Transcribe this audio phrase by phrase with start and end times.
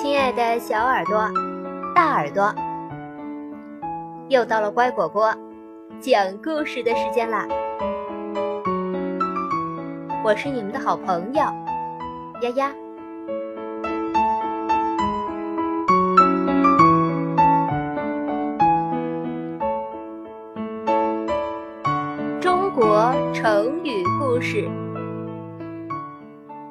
[0.00, 1.28] 亲爱的小耳朵、
[1.92, 2.54] 大耳朵，
[4.28, 5.34] 又到了乖果果
[6.00, 7.48] 讲故事的时间啦！
[10.24, 11.42] 我是你们的好朋友
[12.42, 12.72] 丫丫。
[22.40, 24.70] 中国成语故事：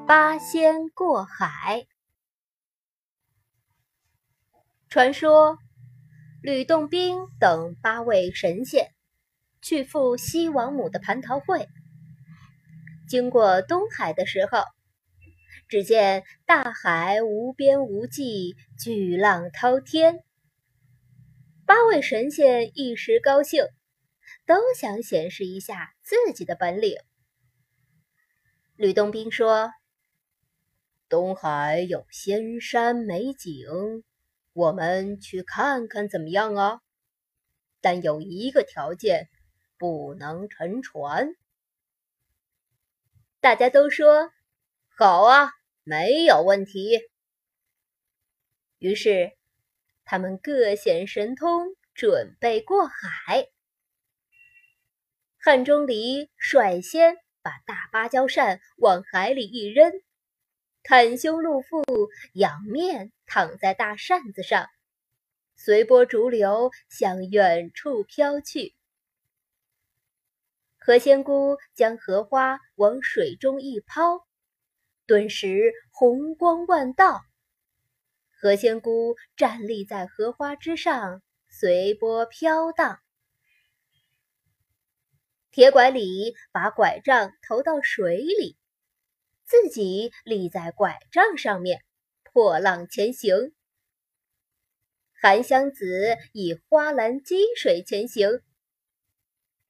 [0.06, 1.88] 八仙过海。
[4.90, 5.58] 传说，
[6.42, 8.94] 吕洞宾等八位神仙
[9.62, 11.68] 去赴西王母的蟠桃会，
[13.06, 14.64] 经过东海的时候，
[15.68, 20.24] 只见大海无边无际，巨浪滔天。
[21.66, 23.66] 八位神仙一时高兴，
[24.46, 26.96] 都想显示一下自己的本领。
[28.78, 29.70] 吕洞宾说
[31.10, 33.66] ：“东海有仙山美景。”
[34.58, 36.82] 我们去看看怎么样啊？
[37.80, 39.30] 但有一个条件，
[39.78, 41.36] 不能沉船。
[43.40, 44.32] 大家都说
[44.98, 45.52] 好啊，
[45.84, 47.00] 没有问题。
[48.80, 49.38] 于是
[50.04, 53.50] 他们各显神通，准备过海。
[55.38, 59.92] 汉钟离率先把大芭蕉扇往海里一扔。
[60.88, 61.84] 袒胸露腹，
[62.32, 64.70] 仰面躺在大扇子上，
[65.58, 68.74] 随波逐流向远处飘去。
[70.78, 74.26] 何仙姑将荷花往水中一抛，
[75.06, 77.20] 顿时红光万道。
[78.32, 83.02] 何仙姑站立在荷花之上，随波飘荡。
[85.52, 88.56] 铁拐李把拐杖投到水里。
[89.48, 91.82] 自己立在拐杖上面，
[92.24, 93.54] 破浪前行。
[95.22, 98.42] 韩湘子以花篮积水前行。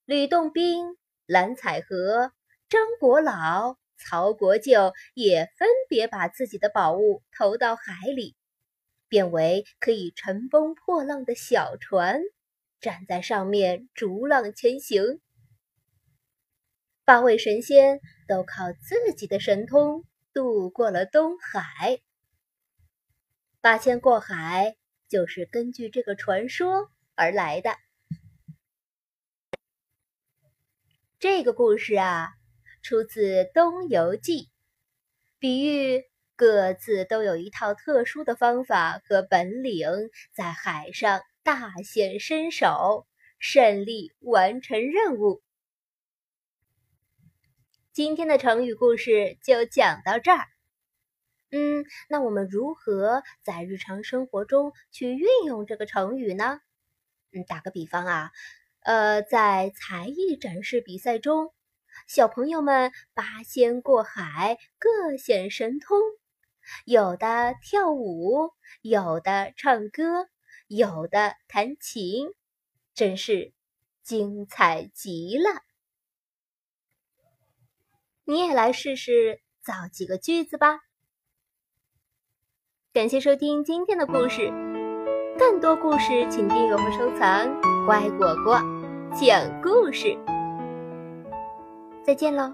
[0.03, 0.97] 吕洞宾、
[1.27, 2.31] 蓝采和、
[2.67, 8.35] 张果老、曹国舅也分别把自己的宝物投到海里，
[9.07, 12.21] 变为可以乘风破浪的小船，
[12.81, 15.21] 站在上面逐浪前行。
[17.07, 20.03] 八位神仙都靠自己的神通
[20.33, 22.01] 渡过了东海。
[23.61, 24.75] 八仙过海
[25.07, 27.77] 就是根据这个传说而来的。
[31.17, 32.33] 这个故事啊，
[32.81, 34.41] 出自《东游记》，
[35.39, 36.03] 比喻
[36.35, 39.87] 各自都有一套特殊的方法和本领，
[40.33, 43.07] 在海上大显身手，
[43.39, 45.41] 顺利完成任务。
[47.97, 50.45] 今天的成语故事就讲到这儿。
[51.49, 56.61] 嗯，那我们如何在日常生活中去运用这个成语呢？
[57.33, 58.31] 嗯，打个比方啊，
[58.81, 61.51] 呃，在才艺展示比赛中，
[62.05, 65.97] 小朋友们八仙过海，各显神通，
[66.85, 68.51] 有的跳舞，
[68.83, 70.29] 有的唱歌，
[70.67, 72.27] 有的弹琴，
[72.93, 73.53] 真是
[74.03, 75.63] 精彩极了。
[78.29, 80.81] 你也来试试造几个句子吧。
[82.91, 84.51] 感谢收听今天的故事，
[85.39, 87.47] 更多故事请订阅和收藏。
[87.85, 88.59] 乖果果
[89.17, 90.17] 讲故事，
[92.05, 92.53] 再见喽。